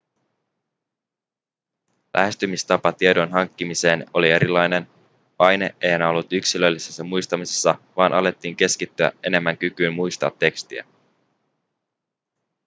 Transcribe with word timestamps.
lähestymistapa 2.13 2.91
tiedon 2.91 3.31
hankkimiseen 3.31 4.05
oli 4.13 4.29
erilainen 4.29 4.87
paine 5.37 5.75
ei 5.81 5.91
enää 5.91 6.09
ollut 6.09 6.33
yksilöllisessä 6.33 7.03
muistamisessa 7.03 7.75
vaan 7.97 8.13
alettiin 8.13 8.55
keskittyä 8.55 9.11
enemmän 9.23 9.57
kykyyn 9.57 9.93
muistaa 9.93 10.31
tekstiä 10.39 10.85